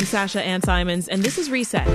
[0.00, 1.86] I'm Sasha Ann Simons, and this is Reset.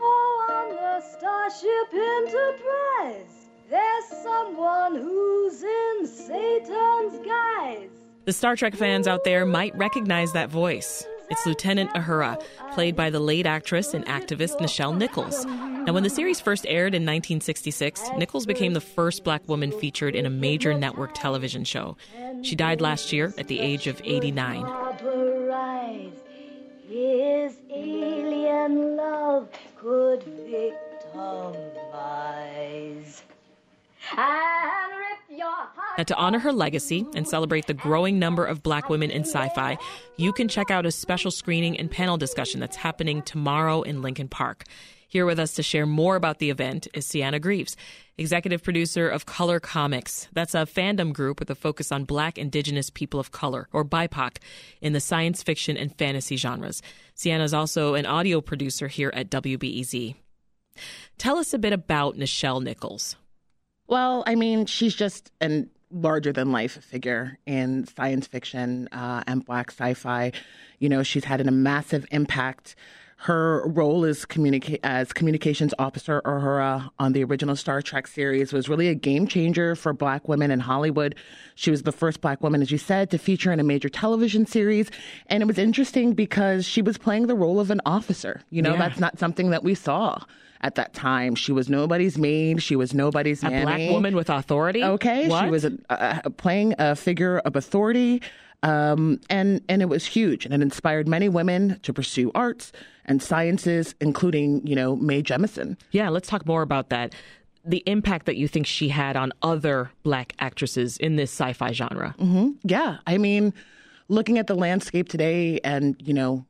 [0.00, 7.90] Oh, on the Starship Enterprise, there's someone who's in Satan's guise.
[8.26, 11.04] The Star Trek fans out there might recognize that voice.
[11.30, 12.40] It's Lieutenant Uhura,
[12.74, 15.44] played by the late actress and activist Nichelle Nichols.
[15.88, 20.14] Now, when the series first aired in 1966, Nichols became the first black woman featured
[20.14, 21.96] in a major network television show.
[22.42, 24.66] She died last year at the age of 89.
[26.86, 30.74] His alien love could victimize
[34.14, 35.96] and rip your heart.
[35.96, 39.48] Now, to honor her legacy and celebrate the growing number of black women in sci
[39.54, 39.78] fi,
[40.18, 44.28] you can check out a special screening and panel discussion that's happening tomorrow in Lincoln
[44.28, 44.64] Park.
[45.10, 47.78] Here with us to share more about the event is Cianna Greaves,
[48.18, 50.28] executive producer of Color Comics.
[50.34, 54.36] That's a fandom group with a focus on black, indigenous people of color, or BIPOC,
[54.82, 56.82] in the science fiction and fantasy genres.
[57.16, 60.14] Cianna is also an audio producer here at WBEZ.
[61.16, 63.16] Tell us a bit about Nichelle Nichols.
[63.86, 69.42] Well, I mean, she's just an larger than life figure in science fiction uh, and
[69.42, 70.32] black sci fi.
[70.78, 72.76] You know, she's had a massive impact.
[73.22, 78.68] Her role as, communica- as communications officer Uhura on the original Star Trek series was
[78.68, 81.16] really a game changer for black women in Hollywood.
[81.56, 84.46] She was the first black woman, as you said, to feature in a major television
[84.46, 84.88] series.
[85.26, 88.40] And it was interesting because she was playing the role of an officer.
[88.50, 88.78] You know, Yeah.
[88.88, 90.22] that's not something that we saw
[90.60, 91.34] at that time.
[91.34, 92.62] She was nobody's maid.
[92.62, 93.64] She was nobody's A nanny.
[93.64, 94.84] black woman with authority?
[94.84, 95.44] Okay, What?
[95.44, 98.22] she was a, uh, playing a figure of authority,
[98.62, 102.72] um, and and it was huge, and it inspired many women to pursue arts
[103.04, 105.76] and sciences, including you know Mae Jemison.
[105.92, 107.14] Yeah, let's talk more about that.
[107.64, 111.72] The impact that you think she had on other black actresses in this sci fi
[111.72, 112.14] genre.
[112.62, 113.52] Yeah, I mean,
[114.08, 116.44] looking at the landscape today, and you know.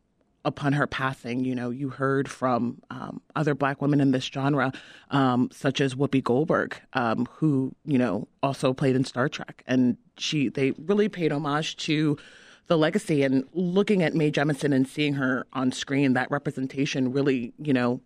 [0.45, 4.73] Upon her passing, you know, you heard from um, other black women in this genre,
[5.11, 9.97] um, such as Whoopi Goldberg, um, who you know also played in Star Trek, and
[10.17, 12.17] she they really paid homage to
[12.69, 13.25] the legacy.
[13.25, 18.01] And looking at Mae Jemison and seeing her on screen, that representation really, you know,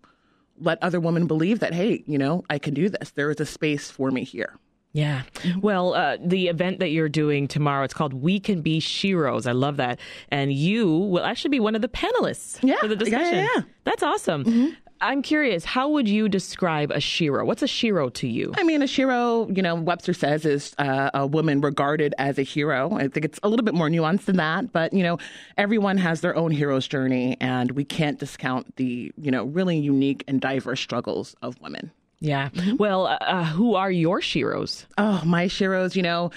[0.59, 3.11] let other women believe that hey, you know, I can do this.
[3.11, 4.59] There is a space for me here.
[4.93, 5.23] Yeah.
[5.61, 9.47] Well, uh, the event that you're doing tomorrow, it's called We Can Be Sheroes.
[9.47, 9.99] I love that.
[10.29, 13.37] And you will actually be one of the panelists Yeah, for the discussion.
[13.37, 13.63] yeah, yeah.
[13.85, 14.77] That's awesome.
[15.01, 17.45] I'm curious, how would you describe a shero?
[17.45, 18.53] What's a shero to you?
[18.57, 22.43] I mean, a Shero, you know, Webster says is uh, a woman regarded as a
[22.43, 22.93] hero.
[22.95, 25.19] I think it's a little bit more nuanced than that, but you know,
[25.59, 30.23] everyone has their own hero's journey, and we can't discount the you know really unique
[30.29, 31.91] and diverse struggles of women.
[32.23, 32.51] Yeah.
[32.79, 34.87] Well, uh, uh, who are your sheros?
[34.97, 36.31] Oh, my Sheros, you know,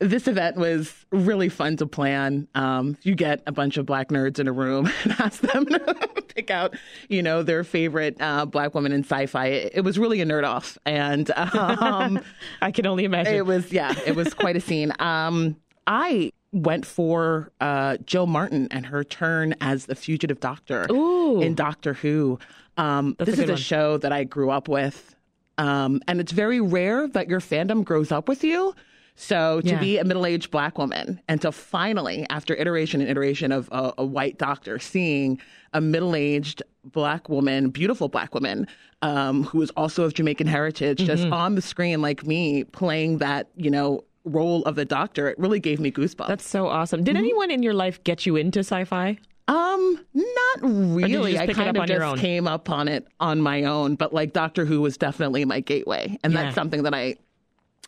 [0.00, 2.48] this event was really fun to plan.
[2.56, 6.24] Um, you get a bunch of black nerds in a room and ask them to
[6.34, 6.74] pick out,
[7.08, 9.46] you know, their favorite uh, black woman in sci-fi.
[9.46, 12.20] It, it was really a nerd off, and um,
[12.60, 13.34] I can only imagine.
[13.34, 14.92] it was yeah, it was quite a scene.
[14.98, 15.56] Um,
[15.86, 21.40] I went for uh, Jo Martin and her turn as the fugitive doctor Ooh.
[21.40, 22.38] in Doctor Who.
[22.76, 23.60] Um, That's a this is a one.
[23.60, 25.14] show that I grew up with,
[25.58, 28.74] um, and it's very rare that your fandom grows up with you.
[29.16, 29.78] So to Yeah.
[29.78, 34.04] be a middle-aged black woman and to finally, after iteration and iteration of a, a
[34.04, 35.40] white doctor, seeing
[35.72, 38.66] a middle-aged black woman, beautiful black woman,
[39.02, 41.06] um, who is also of Jamaican heritage, Mm-hmm.
[41.06, 45.38] just on the screen like me, playing that you know role of the doctor, it
[45.38, 46.26] really gave me goosebumps.
[46.26, 47.04] That's so awesome.
[47.04, 49.18] Did anyone in your life get you into sci fi?
[49.46, 51.38] Um, not really.
[51.38, 54.80] I kind of just came up on it on my own, but like Doctor Who
[54.80, 56.44] was definitely my gateway, and Yeah.
[56.44, 57.16] that's something that I.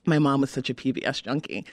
[0.05, 1.65] My mom was such a PBS junkie,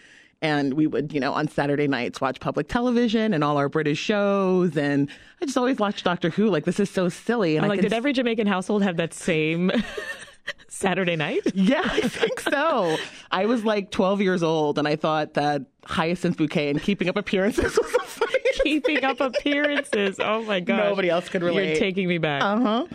[0.41, 3.99] and we would, you know, on Saturday nights watch public television and all our British
[3.99, 5.09] shows, and
[5.41, 6.47] I just always watched Doctor Who.
[6.49, 9.13] Like this is so silly, and I'm I like, did every Jamaican household have that
[9.13, 9.69] same
[10.69, 11.41] Saturday night?
[11.53, 12.97] Yeah, I think so.
[13.31, 17.17] I was like 12 years old, and I thought that Hyacinth Bouquet and Keeping Up
[17.17, 18.22] Appearances was funniest.
[18.63, 20.17] Keeping up appearances.
[20.19, 20.89] Oh my god.
[20.89, 21.69] Nobody else could relate.
[21.69, 22.41] You're taking me back.
[22.41, 22.85] Uh huh.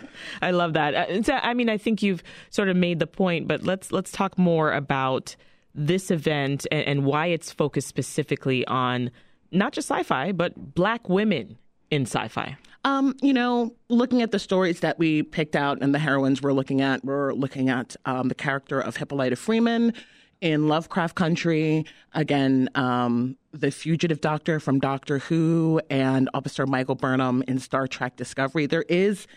[0.41, 0.95] I love that.
[0.95, 4.11] Uh, so, I mean, I think you've sort of made the point, but let's let's
[4.11, 5.35] talk more about
[5.75, 9.11] this event and, and why it's focused specifically on
[9.51, 11.57] not just sci-fi, but black women
[11.91, 12.57] in sci-fi.
[12.85, 16.53] Um, you know, looking at the stories that we picked out and the heroines we're
[16.53, 19.93] looking at, we're looking at um, the character of Hippolyta Freeman
[20.41, 21.85] in Lovecraft Country.
[22.13, 28.15] Again, um, the fugitive doctor from Doctor Who and Officer Michael Burnham in Star Trek
[28.15, 28.65] Discovery.
[28.65, 29.27] There is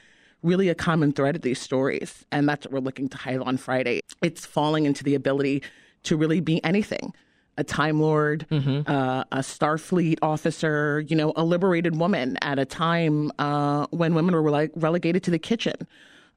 [0.42, 3.56] really a common thread of these stories, and that's what we're looking to highlight on
[3.56, 4.00] Friday.
[4.22, 5.62] It's falling into the ability
[6.04, 7.14] to really be anything.
[7.58, 13.30] A Time Lord, uh, a Starfleet officer, you know, a liberated woman at a time
[13.38, 15.74] uh, when women were like relegated to the kitchen,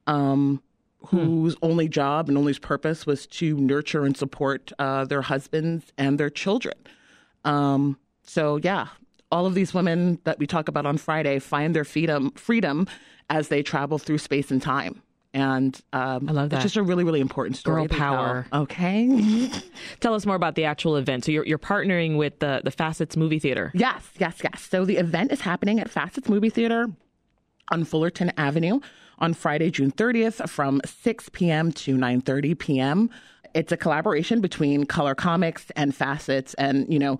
[0.08, 0.62] um,
[1.06, 6.20] whose only job and only purpose was to nurture and support uh, their husbands and
[6.20, 6.76] their children.
[7.44, 8.88] Um, so yeah,
[9.32, 12.88] all of these women that we talk about on Friday find their freedom freedom
[13.30, 15.02] as they travel through space and time.
[15.34, 16.58] And um, I love that.
[16.58, 17.82] It's just a really, really important story.
[17.82, 18.16] Girl to tell.
[18.16, 18.48] power.
[18.54, 19.52] Okay.
[20.00, 21.26] Tell us more about the actual event.
[21.26, 23.70] So you're you're partnering with the the Facets Movie Theater.
[23.74, 24.62] yes, yes, yes.
[24.62, 26.88] So the event is happening at Facets Movie Theater
[27.70, 28.80] on Fullerton Avenue
[29.20, 31.72] on Friday, June 30th from 6 p.m.
[31.74, 33.10] to 9:30 p.m.
[33.54, 37.20] It's a collaboration between Color Comics and Facets and, you know,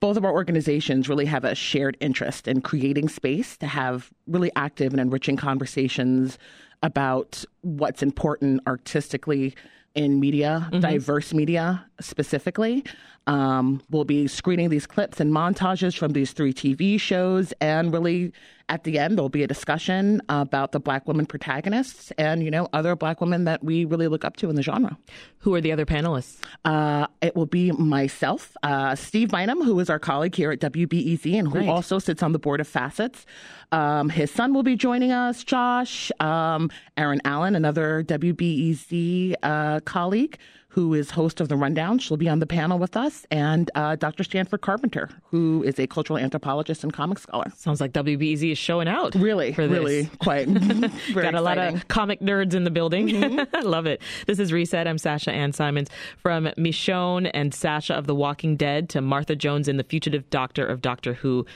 [0.00, 4.50] both of our organizations really have a shared interest in creating space to have really
[4.56, 6.38] active and enriching conversations
[6.82, 9.54] about what's important artistically
[9.94, 10.80] in media, mm-hmm.
[10.80, 12.84] diverse media specifically.
[13.26, 18.32] Um, we'll be screening these clips and montages from these three TV shows, and really
[18.68, 22.68] at the end there'll be a discussion about the Black women protagonists and you know
[22.72, 24.96] other Black women that we really look up to in the genre.
[25.38, 26.38] Who are the other panelists?
[26.64, 31.38] Uh, it will be myself, uh, Steve Bynum, who is our colleague here at WBEZ
[31.38, 31.68] and who Right.
[31.68, 33.26] also sits on the board of Facets.
[33.72, 36.10] Um, his son will be joining us, Josh.
[36.20, 40.38] Um, Erin Allen, another WBEZ uh, colleague
[40.76, 41.98] who is host of The Rundown.
[41.98, 43.24] She'll be on the panel with us.
[43.30, 44.22] And uh, Dr.
[44.22, 47.50] Stanford Carpenter, who is a cultural anthropologist and comic scholar.
[47.56, 49.14] Sounds like WBEZ is showing out.
[49.14, 49.78] Really, for this.
[49.78, 50.44] really quite.
[51.14, 53.08] Got a lot of comic nerds in the building.
[53.08, 53.56] Mm-hmm.
[53.56, 54.02] I love it.
[54.26, 54.86] This is Reset.
[54.86, 55.88] I'm Sasha Ann Simons.
[56.18, 60.66] From Michonne and Sasha of The Walking Dead to Martha Jones in The Fugitive Doctor
[60.66, 61.46] of Doctor Who.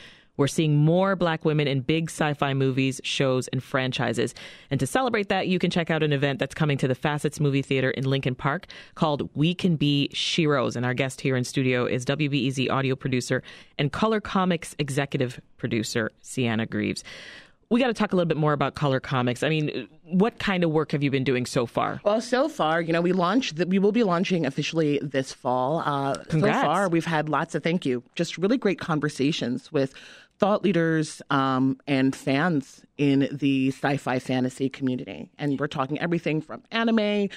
[0.40, 4.34] We're seeing more black women in big sci fi movies, shows, and franchises.
[4.70, 7.40] And to celebrate that, you can check out an event that's coming to the Facets
[7.40, 10.76] Movie Theater in Lincoln Park called We Can Be Sheroes.
[10.76, 13.42] And our guest here in studio is WBEZ audio producer
[13.78, 17.04] and Color Comics executive producer, Cianna Greaves.
[17.68, 19.42] We got to talk a little bit more about Color Comics.
[19.42, 22.00] I mean, what kind of work have you been doing so far?
[22.02, 23.56] Well, so far, you know, we launched.
[23.56, 25.82] The, we will be launching officially this fall.
[25.84, 26.62] Uh, Congrats.
[26.62, 29.94] So far, we've had lots of thank you, just really great conversations with
[30.40, 36.62] thought leaders um, and fans in the sci-fi fantasy community, and we're talking everything from
[36.72, 37.28] anime.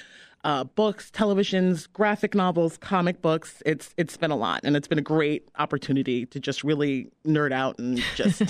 [0.42, 3.62] Uh, books, televisions, graphic novels, comic books.
[3.64, 7.50] It's it's been a lot, and it's been a great opportunity to just really nerd
[7.50, 8.42] out and just,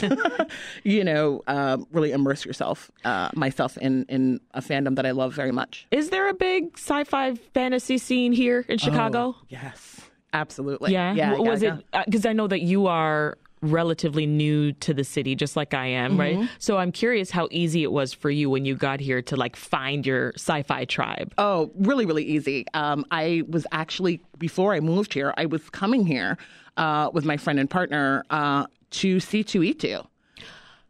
[0.83, 5.35] you know, uh, really immerse yourself, uh, myself in in a fandom that I love
[5.35, 5.87] very much.
[5.93, 9.37] Is there a big sci-fi fantasy scene here in Chicago?
[9.49, 10.00] Yes,
[10.33, 10.93] absolutely.
[10.93, 11.12] yeah.
[11.12, 11.33] Oh, yeah.
[11.38, 13.38] Was yeah, it because I know that you are
[13.71, 16.21] relatively new to the city, just like I am, Mm-hmm.
[16.40, 16.49] right?
[16.59, 19.56] So I'm curious how easy it was for you when you got here to like
[19.56, 21.35] find your sci-fi tribe.
[21.38, 22.66] Oh, really, really easy.
[22.75, 26.37] Um, I was actually before I moved here, I was coming here
[26.76, 30.06] uh, with my friend and partner uh, to C2E2.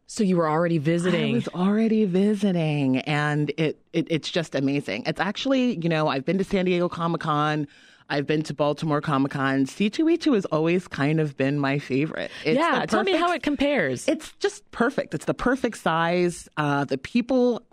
[0.07, 1.31] So you were already visiting.
[1.31, 5.01] I was already visiting, and it, it it's just amazing.
[5.07, 7.67] It's actually, you know, I've been to San Diego Comic Con.
[8.09, 9.65] I've been to Baltimore Comic Con.
[9.65, 12.31] C2E2 has always kind of been my favorite.
[12.43, 14.07] It's yeah, the tell me how it compares.
[14.07, 15.13] It's just perfect.
[15.13, 16.47] It's the perfect size.
[16.57, 17.63] Uh, the people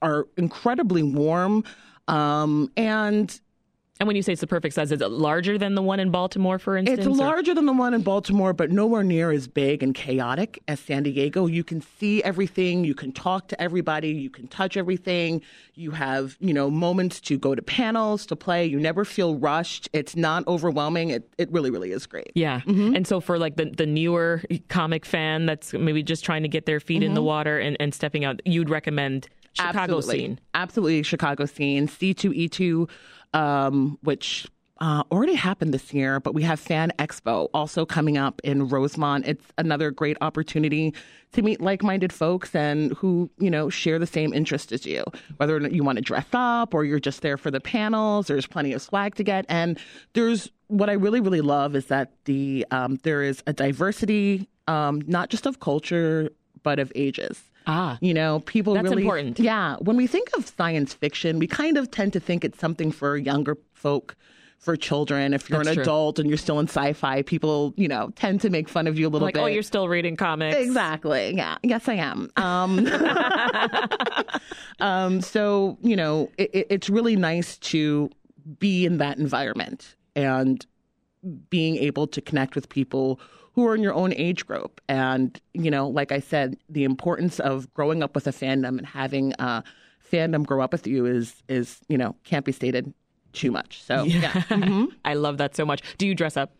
[0.00, 1.64] are incredibly warm,
[2.08, 3.38] um, and
[4.02, 6.10] And when you say it's the perfect size, is it larger than the one in
[6.10, 6.98] Baltimore, for instance?
[6.98, 10.60] It's or- larger than the one in Baltimore, but nowhere near as big and chaotic
[10.66, 11.46] as San Diego.
[11.46, 15.40] You can see everything, you can talk to everybody, you can touch everything.
[15.74, 18.66] You have, you know, moments to go to panels, to play.
[18.66, 19.88] You never feel rushed.
[19.92, 21.10] It's not overwhelming.
[21.10, 22.32] It, it really, really is great.
[22.34, 22.60] Yeah.
[22.62, 22.96] Mm-hmm.
[22.96, 26.66] And so for like the, the newer comic fan that's maybe just trying to get
[26.66, 27.26] their feet in the mm-hmm.
[27.28, 30.18] water and, and stepping out, you'd recommend Chicago Absolutely.
[30.18, 30.40] scene.
[30.54, 31.88] Absolutely, Chicago scene.
[31.88, 32.88] C2E2,
[33.34, 34.46] um, which
[34.82, 39.24] uh, already happened this year, but we have Fan Expo also coming up in Rosemont.
[39.26, 40.92] It's another great opportunity
[41.32, 45.04] to meet like-minded folks and who you know share the same interest as you.
[45.36, 48.26] Whether or not you want to dress up or you're just there for the panels,
[48.26, 49.78] there's plenty of swag to get, and
[50.14, 55.00] there's what I really really love is that the um, there is a diversity, um,
[55.06, 56.30] not just of culture
[56.64, 57.50] but of ages.
[57.66, 57.98] Ah.
[58.00, 59.38] You know, people That's really important.
[59.38, 62.90] Yeah, when we think of science fiction, we kind of tend to think it's something
[62.92, 64.16] for younger folk,
[64.58, 65.34] for children.
[65.34, 65.82] If you're That's an true.
[65.82, 69.06] adult and you're still in sci-fi, people, you know, tend to make fun of you
[69.06, 69.42] a little Like, bit.
[69.42, 70.56] oh, you're still reading comics.
[70.56, 71.34] Exactly.
[71.36, 71.56] Yeah.
[71.62, 72.30] Yes, I am.
[72.36, 72.86] Um,
[74.80, 78.10] um, so you know, it, it- it's really nice to
[78.58, 80.66] be in that environment and
[81.50, 83.20] being able to connect with people
[83.54, 84.80] who are in your own age group.
[84.88, 88.86] And you know, like I said, the importance of growing up with a fandom and
[88.86, 89.62] having a
[90.10, 92.92] fandom grow up with you is is you know can't be stated
[93.32, 93.82] too much.
[93.82, 94.84] So yeah, mm-hmm.
[95.04, 95.82] I love that so much.
[95.98, 96.52] Do you dress up?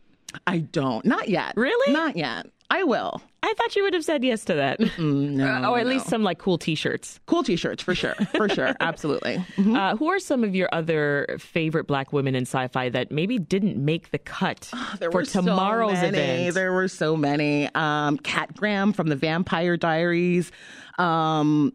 [0.46, 1.04] I don't.
[1.04, 1.54] Not yet.
[1.56, 1.92] Really?
[1.92, 2.46] Not yet.
[2.70, 3.20] I will.
[3.42, 4.80] I thought you would have said yes to that.
[4.98, 5.44] No.
[5.44, 5.90] Uh, oh, at no.
[5.90, 7.20] least some like cool T-shirts.
[7.26, 8.14] Cool t-shirts for sure.
[8.34, 8.74] For sure.
[8.80, 9.44] Absolutely.
[9.56, 9.76] Mhm.
[9.76, 13.76] Uh, who are some of your other favorite black women in sci-fi that maybe didn't
[13.76, 14.70] make the cut
[15.00, 16.18] There for were tomorrow's so many.
[16.18, 16.54] event?
[16.54, 17.68] There were so many.
[17.74, 20.50] Um, Kat Graham from the Vampire Diaries.
[20.98, 21.72] Um,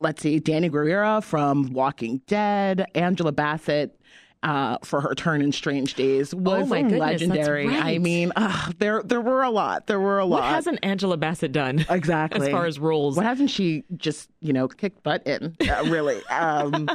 [0.00, 2.86] let's see, Danai Gurira from Walking Dead.
[2.94, 3.97] Angela Bassett.
[4.40, 7.66] Uh, for her turn in Strange Days was Oh goodness, legendary.
[7.68, 9.88] I mean, ugh, there there were a lot.
[9.88, 10.42] There were a lot.
[10.42, 11.84] What hasn't Angela Bassett done?
[11.90, 13.16] exactly as far as roles?
[13.16, 15.56] What hasn't she just you know kicked butt in?
[15.68, 16.22] Uh, really.
[16.30, 16.88] Um,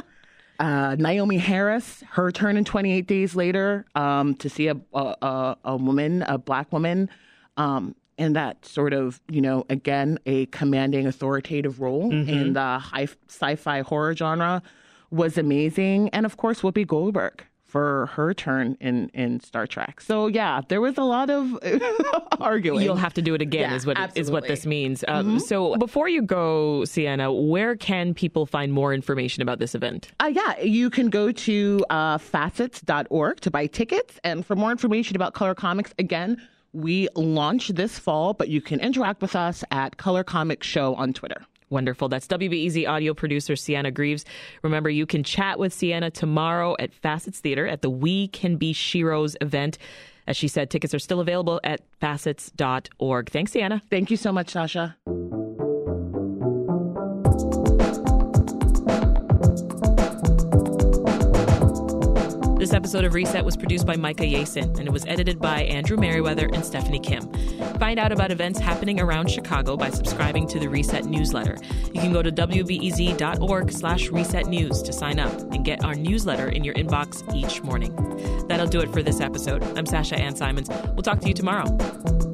[0.58, 5.76] uh, Naomie Harris, her turn in 28 Days Later, um, to see a, a a
[5.76, 7.10] woman, a black woman,
[7.56, 13.08] um, in that sort of you know again a commanding, authoritative role in the high
[13.28, 14.62] sci-fi horror genre
[15.14, 17.44] was amazing, and of course Whoopi Goldberg.
[17.64, 21.58] For her turn in, in Star Trek, so yeah, there was a lot of
[22.40, 22.84] arguing.
[22.84, 23.70] You'll have to do it again.
[23.70, 24.48] Yeah, is what is what absolutely.
[24.48, 25.04] this means.
[25.08, 30.12] Um, So before you go, Cianna, where can people find more information about this event?
[30.20, 34.20] Uh, yeah, you can go to uh, facets.org to buy tickets.
[34.22, 36.40] And for more information about Color Comics, again,
[36.72, 41.12] we launch this fall, but you can interact with us at Color Comics Show on
[41.12, 41.44] Twitter.
[41.74, 42.08] Wonderful.
[42.08, 44.24] That's WBEZ audio producer Cianna Greaves.
[44.62, 48.72] Remember, you can chat with Cianna tomorrow at Facets Theater at the We Can Be
[48.72, 49.76] Sheroes event.
[50.28, 53.28] As she said, tickets are still available at facets.org.
[53.28, 53.82] Thanks, Cianna.
[53.90, 54.96] Thank you so much, Sasha.
[62.64, 65.98] This episode of Reset was produced by Micah Yasin and it was edited by Andrew
[65.98, 67.30] Merriweather and Stephanie Kim.
[67.78, 71.58] Find out about events happening around Chicago by subscribing to the Reset newsletter.
[71.92, 76.48] You can go to wbez.org slash reset news to sign up and get our newsletter
[76.48, 77.94] in your inbox each morning.
[78.48, 79.62] That'll do it for this episode.
[79.76, 80.70] I'm Sasha Ann Simons.
[80.94, 82.33] We'll talk to you tomorrow.